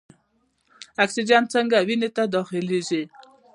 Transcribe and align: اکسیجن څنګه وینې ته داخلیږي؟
اکسیجن 1.03 1.43
څنګه 1.53 1.77
وینې 1.87 2.09
ته 2.15 2.23
داخلیږي؟ 2.33 3.03